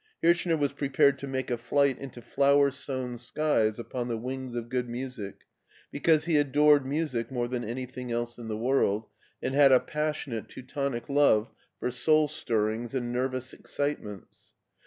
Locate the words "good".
4.67-4.89